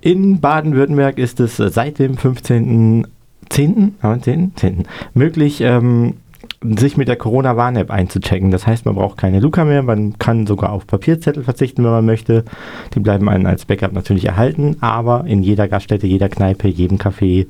[0.00, 3.06] In Baden-Württemberg ist es seit dem 15.10.
[3.50, 3.94] 10.
[4.20, 4.52] 10.
[4.56, 4.84] 10.
[5.14, 6.14] möglich, ähm,
[6.62, 8.50] sich mit der Corona-Warn-App einzuchecken.
[8.50, 12.06] Das heißt, man braucht keine Luca mehr, man kann sogar auf Papierzettel verzichten, wenn man
[12.06, 12.44] möchte.
[12.94, 17.46] Die bleiben einem als Backup natürlich erhalten, aber in jeder Gaststätte, jeder Kneipe, jedem Café,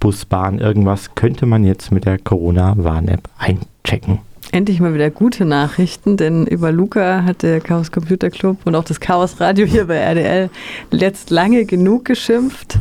[0.00, 4.20] Bus, Bahn, irgendwas könnte man jetzt mit der Corona-Warn-App einchecken.
[4.50, 8.84] Endlich mal wieder gute Nachrichten, denn über Luca hat der Chaos Computer Club und auch
[8.84, 10.48] das Chaos Radio hier bei RDL
[10.90, 12.78] letzt lange genug geschimpft.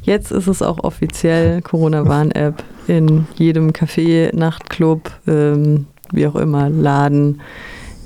[0.00, 7.42] Jetzt ist es auch offiziell Corona-Warn-App in jedem Café, Nachtclub, ähm, wie auch immer, Laden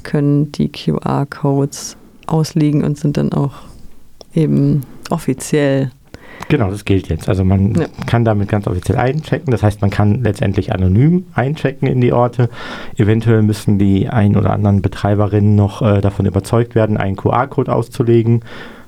[0.03, 1.97] können die QR-Codes
[2.27, 3.55] ausliegen und sind dann auch
[4.35, 5.93] eben offiziell
[6.49, 7.29] Genau, das gilt jetzt.
[7.29, 7.87] Also man ja.
[8.07, 9.51] kann damit ganz offiziell einchecken.
[9.51, 12.49] Das heißt, man kann letztendlich anonym einchecken in die Orte.
[12.97, 18.43] Eventuell müssen die ein oder anderen Betreiberinnen noch äh, davon überzeugt werden, einen QR-Code auszulegen.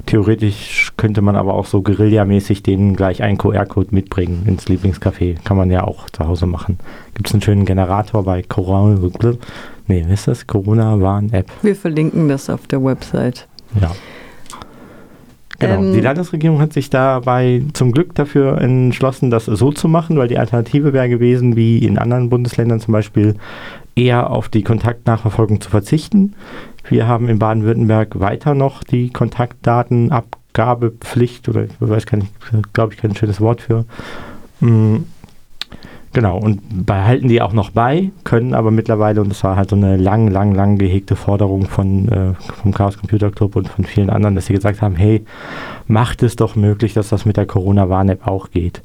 [0.06, 5.42] Theoretisch könnte man aber auch so guerillamäßig denen gleich einen QR-Code mitbringen ins Lieblingscafé.
[5.42, 6.78] Kann man ja auch zu Hause machen.
[7.14, 9.00] Gibt es einen schönen Generator bei Corona.
[9.88, 10.46] Nee, ist das?
[10.46, 11.46] Corona-Warn-App.
[11.62, 13.48] Wir verlinken das auf der Website.
[13.80, 13.90] Ja.
[15.58, 15.82] Genau.
[15.82, 20.28] Ähm, die Landesregierung hat sich dabei zum Glück dafür entschlossen, das so zu machen, weil
[20.28, 23.34] die Alternative wäre gewesen, wie in anderen Bundesländern zum Beispiel,
[23.94, 26.34] eher auf die Kontaktnachverfolgung zu verzichten.
[26.88, 32.32] Wir haben in Baden-Württemberg weiter noch die Kontaktdatenabgabepflicht oder ich weiß gar nicht,
[32.74, 33.86] glaube ich, kein schönes Wort für.
[34.60, 34.98] Mm,
[36.16, 39.76] Genau, und behalten die auch noch bei, können aber mittlerweile, und das war halt so
[39.76, 44.08] eine lang, lang, lang gehegte Forderung von, äh, vom Chaos Computer Club und von vielen
[44.08, 45.26] anderen, dass sie gesagt haben, hey,
[45.86, 48.80] macht es doch möglich, dass das mit der Corona-Warn-App auch geht.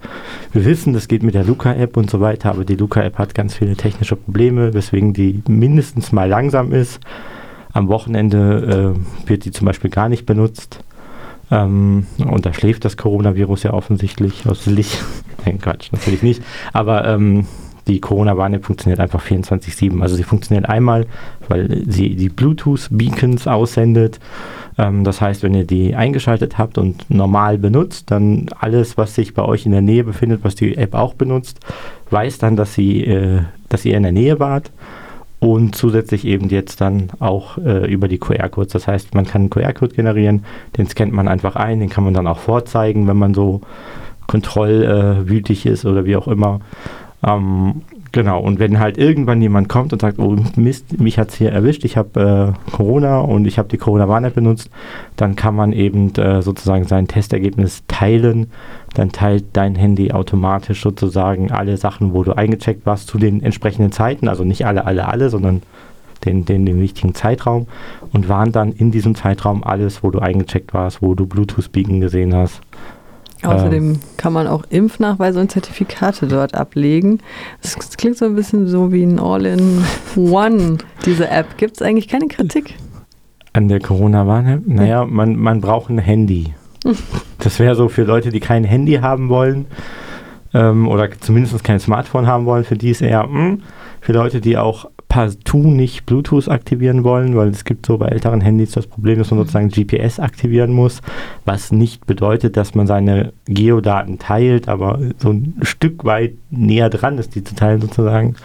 [0.52, 3.54] Wir wissen, das geht mit der Luca-App und so weiter, aber die Luca-App hat ganz
[3.56, 7.00] viele technische Probleme, weswegen die mindestens mal langsam ist.
[7.72, 8.94] Am Wochenende
[9.26, 10.84] äh, wird die zum Beispiel gar nicht benutzt.
[11.52, 15.04] Ähm, und da schläft das Coronavirus ja offensichtlich aus Licht.
[15.46, 16.42] Nein, Quatsch, natürlich nicht.
[16.74, 17.46] Aber ähm,
[17.88, 20.02] die Corona-Warn-App funktioniert einfach 24-7.
[20.02, 21.08] Also sie funktioniert einmal,
[21.50, 24.20] weil sie die Bluetooth-Beacons aussendet.
[24.78, 29.34] Ähm, das heißt, wenn ihr die eingeschaltet habt und normal benutzt, dann alles, was sich
[29.34, 31.60] bei euch in der Nähe befindet, was die App auch benutzt,
[32.12, 34.72] weiß dann, dass, sie, äh, dass ihr in der Nähe wart
[35.42, 38.74] und zusätzlich eben jetzt dann auch äh, über die QR-Codes.
[38.74, 40.46] Das heißt, man kann einen QR-Code generieren,
[40.78, 43.62] den scannt man einfach ein, den kann man dann auch vorzeigen, wenn man so
[44.28, 46.62] kontrollwütig ist oder wie auch immer.
[47.26, 47.82] Ähm,
[48.12, 51.52] genau, und wenn halt irgendwann jemand kommt und sagt, oh Mist, mich hat es hier
[51.52, 54.70] erwischt, ich habe äh, Corona und ich habe die Corona-Warn-App benutzt,
[55.16, 58.52] dann kann man eben äh, sozusagen sein Testergebnis teilen.
[58.94, 63.92] Dann teilt dein Handy automatisch sozusagen alle Sachen, wo du eingecheckt warst, zu den entsprechenden
[63.92, 65.62] Zeiten, also nicht alle, alle, alle, sondern
[66.26, 67.68] den, den, den wichtigen Zeitraum.
[68.12, 72.36] Und warnt dann in diesem Zeitraum alles, wo du eingecheckt warst, wo du Bluetooth-Beacon gesehen
[72.36, 72.62] hast.
[73.44, 77.20] Außerdem ähm, kann man auch Impfnachweise und Zertifikate dort ablegen.
[77.62, 81.58] Das klingt so ein bisschen so wie ein All-in-One, diese App.
[81.58, 82.76] Gibt es eigentlich keine Kritik?
[83.54, 84.62] An der Corona-Warn-App?
[84.66, 86.54] Naja, man, man braucht ein Handy.
[87.44, 89.66] Das wäre so für Leute, die kein Handy haben wollen
[90.54, 93.58] ähm, oder zumindest kein Smartphone haben wollen, für die ist eher mh.
[94.02, 98.42] Für Leute, die auch partout nicht Bluetooth aktivieren wollen, weil es gibt so bei älteren
[98.42, 99.44] Handys das Problem, dass man mhm.
[99.44, 101.02] sozusagen GPS aktivieren muss,
[101.46, 107.18] was nicht bedeutet, dass man seine Geodaten teilt, aber so ein Stück weit näher dran
[107.18, 108.36] ist, die zu teilen sozusagen.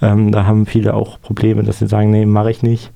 [0.00, 2.92] Ähm, da haben viele auch Probleme, dass sie sagen, nee, mache ich nicht.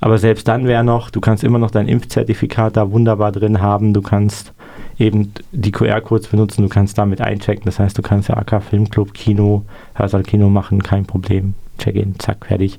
[0.00, 3.92] Aber selbst dann wäre noch, du kannst immer noch dein Impfzertifikat da wunderbar drin haben.
[3.92, 4.52] Du kannst
[4.98, 7.64] eben die QR-Codes benutzen, du kannst damit einchecken.
[7.66, 11.54] Das heißt, du kannst ja AK Filmclub, Kino, Hörsaal Kino machen, kein Problem.
[11.78, 12.78] Check-in, zack, fertig.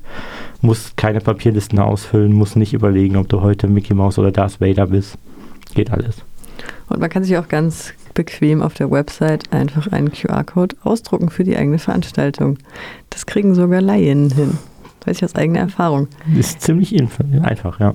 [0.62, 4.88] Musst keine Papierlisten ausfüllen, musst nicht überlegen, ob du heute Mickey Mouse oder Darth Vader
[4.88, 5.20] bist.
[5.76, 6.24] Geht alles.
[6.90, 11.44] Und man kann sich auch ganz bequem auf der Website einfach einen QR-Code ausdrucken für
[11.44, 12.58] die eigene Veranstaltung.
[13.12, 14.58] Das kriegen sogar Laien hin.
[15.00, 16.08] Das weiß ich aus eigener Erfahrung.
[16.38, 17.00] Ist ziemlich
[17.44, 17.94] einfach, ja.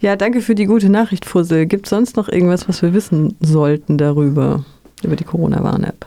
[0.00, 1.66] Ja, danke für die gute Nachricht, Fussel.
[1.66, 4.64] Gibt es sonst noch irgendwas, was wir wissen sollten darüber,
[5.02, 6.06] über die Corona-Warn-App?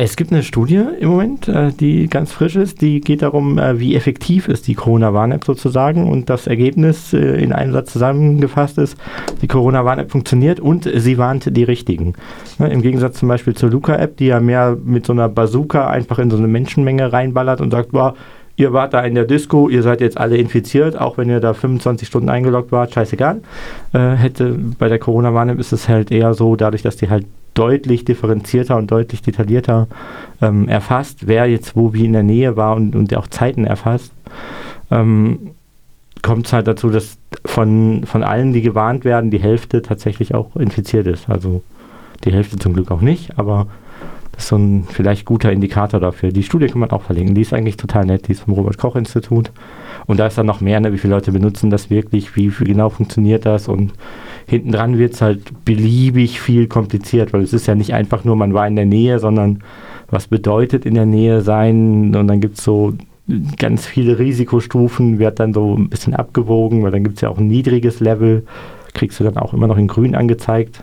[0.00, 3.80] Es gibt eine Studie im Moment, äh, die ganz frisch ist, die geht darum, äh,
[3.80, 8.96] wie effektiv ist die Corona-Warn-App sozusagen und das Ergebnis äh, in einem Satz zusammengefasst ist,
[9.42, 12.12] die Corona-Warn-App funktioniert und sie warnt die Richtigen.
[12.60, 16.20] Ne, Im Gegensatz zum Beispiel zur Luca-App, die ja mehr mit so einer Bazooka einfach
[16.20, 18.14] in so eine Menschenmenge reinballert und sagt, boah,
[18.58, 21.54] ihr wart da in der Disco, ihr seid jetzt alle infiziert, auch wenn ihr da
[21.54, 23.40] 25 Stunden eingeloggt wart, scheißegal.
[23.92, 27.24] Äh, hätte bei der Corona-Warn-App ist es halt eher so, dadurch, dass die halt
[27.54, 29.86] deutlich differenzierter und deutlich detaillierter
[30.42, 34.12] ähm, erfasst, wer jetzt wo wie in der Nähe war und, und auch Zeiten erfasst.
[34.90, 35.52] Ähm,
[36.22, 40.56] kommt es halt dazu, dass von, von allen, die gewarnt werden, die Hälfte tatsächlich auch
[40.56, 41.28] infiziert ist.
[41.30, 41.62] Also
[42.24, 43.68] die Hälfte zum Glück auch nicht, aber
[44.38, 46.30] das ist so ein vielleicht guter Indikator dafür.
[46.30, 47.34] Die Studie kann man auch verlinken.
[47.34, 48.28] Die ist eigentlich total nett.
[48.28, 49.50] Die ist vom Robert-Koch-Institut.
[50.06, 52.64] Und da ist dann noch mehr, ne, wie viele Leute benutzen das wirklich, wie, wie
[52.64, 53.94] genau funktioniert das und
[54.46, 58.36] hinten dran wird es halt beliebig viel kompliziert, weil es ist ja nicht einfach nur,
[58.36, 59.64] man war in der Nähe, sondern
[60.08, 62.94] was bedeutet in der Nähe sein und dann gibt es so
[63.58, 67.38] ganz viele Risikostufen, wird dann so ein bisschen abgewogen, weil dann gibt es ja auch
[67.38, 68.46] ein niedriges Level,
[68.94, 70.80] kriegst du dann auch immer noch in grün angezeigt.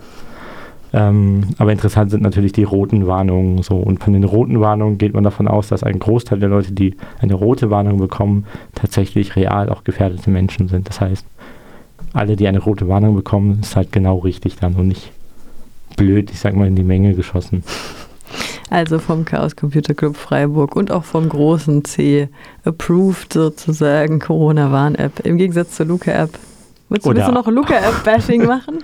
[0.95, 3.62] Ähm, aber interessant sind natürlich die roten Warnungen.
[3.63, 3.75] So.
[3.75, 6.95] Und von den roten Warnungen geht man davon aus, dass ein Großteil der Leute, die
[7.19, 8.45] eine rote Warnung bekommen,
[8.75, 10.88] tatsächlich real auch gefährdete Menschen sind.
[10.88, 11.25] Das heißt,
[12.13, 15.12] alle, die eine rote Warnung bekommen, ist halt genau richtig dann und nicht
[15.97, 17.63] blöd, ich sag mal, in die Menge geschossen.
[18.69, 22.30] Also vom Chaos Computer Club Freiburg und auch vom großen C
[22.63, 26.31] approved sozusagen Corona-Warn-App im Gegensatz zur Luca-App.
[26.88, 28.80] Willst, willst, du noch Luca-App-Bashing machen?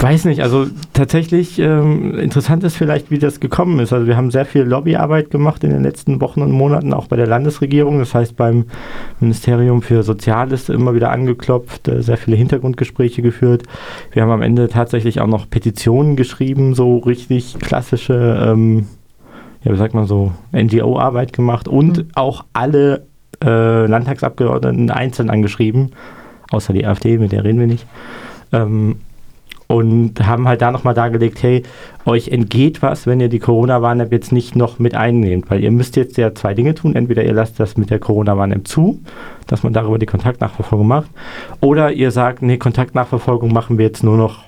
[0.00, 3.92] Weiß nicht, also tatsächlich ähm, interessant ist vielleicht, wie das gekommen ist.
[3.92, 7.16] Also wir haben sehr viel Lobbyarbeit gemacht in den letzten Wochen und Monaten, auch bei
[7.16, 8.66] der Landesregierung, das heißt beim
[9.18, 13.64] Ministerium für Soziales immer wieder angeklopft, äh, sehr viele Hintergrundgespräche geführt.
[14.12, 18.86] Wir haben am Ende tatsächlich auch noch Petitionen geschrieben, so richtig klassische, ähm,
[19.64, 22.08] ja, wie sagt man so, NGO-Arbeit gemacht und mhm.
[22.14, 23.04] auch alle
[23.42, 25.90] äh, Landtagsabgeordneten einzeln angeschrieben,
[26.52, 27.84] außer die AfD, mit der reden wir nicht.
[28.52, 28.98] Ähm,
[29.68, 31.62] und haben halt da nochmal dargelegt, hey,
[32.06, 35.94] euch entgeht was, wenn ihr die Corona-Warn-App jetzt nicht noch mit einnehmt, weil ihr müsst
[35.94, 36.96] jetzt ja zwei Dinge tun.
[36.96, 39.00] Entweder ihr lasst das mit der Corona-Warn-App zu,
[39.46, 41.10] dass man darüber die Kontaktnachverfolgung macht,
[41.60, 44.44] oder ihr sagt, nee, Kontaktnachverfolgung machen wir jetzt nur noch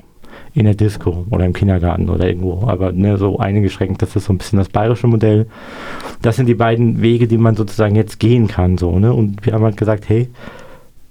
[0.54, 4.32] in der Disco oder im Kindergarten oder irgendwo, aber ne, so eingeschränkt, das ist so
[4.32, 5.46] ein bisschen das bayerische Modell.
[6.22, 9.12] Das sind die beiden Wege, die man sozusagen jetzt gehen kann, so, ne?
[9.12, 10.28] Und wir haben halt gesagt, hey,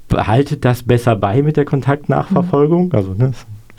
[0.07, 2.95] behaltet das besser bei mit der Kontaktnachverfolgung, mhm.
[2.95, 3.31] also ne,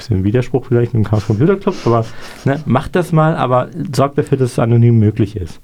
[0.08, 2.04] bisschen Widerspruch vielleicht mit dem Chaos Computer Club, aber
[2.44, 5.60] ne, macht das mal, aber sorgt dafür, dass es anonym möglich ist.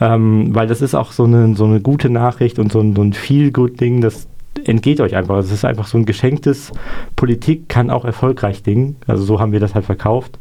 [0.00, 3.02] Ähm, weil das ist auch so eine, so eine gute Nachricht und so ein, so
[3.02, 4.28] ein Feel-Good-Ding, das
[4.64, 5.36] entgeht euch einfach.
[5.38, 6.72] Es ist einfach so ein geschenktes
[7.16, 8.96] Politik kann auch erfolgreich Ding.
[9.06, 10.38] Also so haben wir das halt verkauft.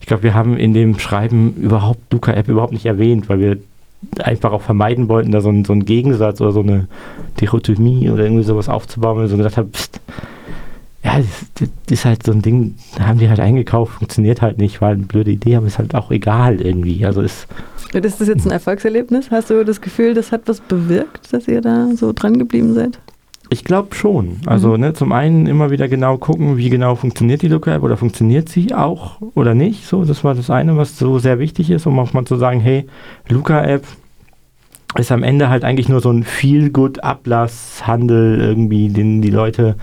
[0.00, 3.58] Ich glaube, wir haben in dem Schreiben überhaupt Luca-App überhaupt nicht erwähnt, weil wir
[4.22, 6.86] einfach auch vermeiden wollten, da so, ein, so einen Gegensatz oder so eine
[7.40, 10.00] Dichotomie oder irgendwie sowas aufzubauen, weil wir so gesagt haben, pst,
[11.16, 11.24] ja,
[11.54, 14.80] das, das, ist halt so ein Ding, da haben die halt eingekauft, funktioniert halt nicht,
[14.80, 17.04] weil eine blöde Idee haben, ist halt auch egal irgendwie.
[17.04, 17.46] Also ist.
[17.92, 19.30] Ist das jetzt ein Erfolgserlebnis?
[19.30, 22.98] Hast du das Gefühl, das hat was bewirkt, dass ihr da so dran geblieben seid?
[23.48, 24.38] Ich glaube schon.
[24.46, 24.80] Also mhm.
[24.80, 28.74] ne, zum einen immer wieder genau gucken, wie genau funktioniert die Looker-App oder funktioniert sie
[28.74, 29.86] auch oder nicht.
[29.86, 32.60] So, das war das eine, was so sehr wichtig ist, um auch mal zu sagen,
[32.60, 32.86] hey,
[33.28, 33.84] Looker-App
[34.98, 39.76] ist am Ende halt eigentlich nur so ein Feel-Good-Ablasshandel irgendwie, den die Leute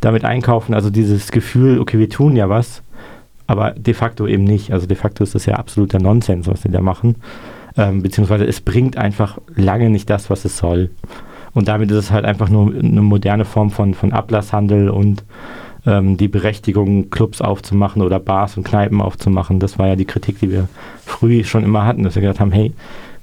[0.00, 0.74] damit einkaufen.
[0.74, 2.82] Also dieses Gefühl, okay, wir tun ja was,
[3.46, 4.72] aber de facto eben nicht.
[4.72, 7.16] Also de facto ist das ja absoluter Nonsens, was sie da machen.
[7.76, 10.90] Ähm, beziehungsweise es bringt einfach lange nicht das, was es soll.
[11.52, 15.24] Und damit ist es halt einfach nur eine moderne Form von, von Ablasshandel und
[15.86, 19.60] ähm, die Berechtigung, Clubs aufzumachen oder Bars und Kneipen aufzumachen.
[19.60, 20.68] Das war ja die Kritik, die wir
[21.04, 22.72] früh schon immer hatten, dass wir gesagt haben, hey,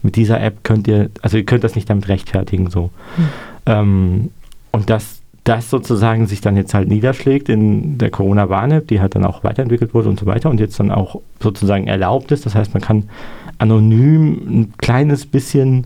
[0.03, 2.91] mit dieser App könnt ihr, also ihr könnt das nicht damit rechtfertigen so.
[3.17, 3.29] Mhm.
[3.65, 4.29] Ähm,
[4.71, 9.25] und das, das sozusagen sich dann jetzt halt niederschlägt in der Corona-Warn-App, die halt dann
[9.25, 12.45] auch weiterentwickelt wurde und so weiter und jetzt dann auch sozusagen erlaubt ist.
[12.45, 13.09] Das heißt, man kann
[13.57, 15.85] anonym ein kleines bisschen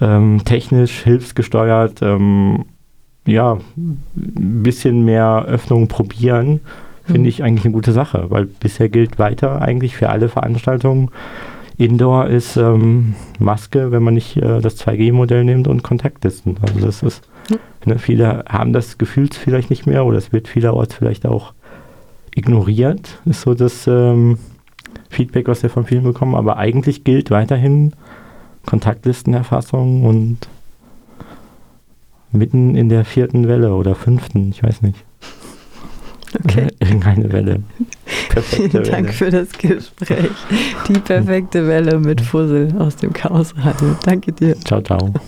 [0.00, 2.64] ähm, technisch hilfsgesteuert ähm,
[3.26, 6.60] ja, ein bisschen mehr Öffnung probieren,
[7.04, 7.26] finde mhm.
[7.26, 11.10] ich eigentlich eine gute Sache, weil bisher gilt weiter eigentlich für alle Veranstaltungen
[11.80, 16.58] Indoor ist ähm, Maske, wenn man nicht äh, das 2G-Modell nimmt und Kontaktlisten.
[16.60, 17.22] Also das ist,
[17.86, 21.54] ne, viele haben das Gefühl vielleicht nicht mehr oder es wird vielerorts vielleicht auch
[22.34, 24.36] ignoriert, ist so das ähm,
[25.08, 26.34] Feedback, was wir von vielen bekommen.
[26.34, 27.94] Aber eigentlich gilt weiterhin
[28.66, 30.36] Kontaktlistenerfassung und
[32.30, 35.02] mitten in der vierten Welle oder fünften, ich weiß nicht.
[36.44, 36.68] Okay.
[36.80, 37.62] Irgendeine Welle.
[38.28, 39.12] Perfekte Vielen Dank Welle.
[39.12, 40.30] für das Gespräch.
[40.88, 43.96] Die perfekte Welle mit Fussel aus dem Chaosradio.
[44.04, 44.56] Danke dir.
[44.60, 45.12] Ciao, ciao.